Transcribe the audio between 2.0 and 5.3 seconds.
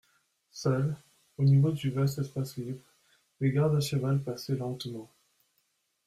espace libre, des gardes à cheval passaient lentement.